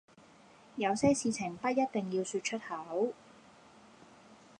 [0.77, 3.13] 有些事情不一定要說出口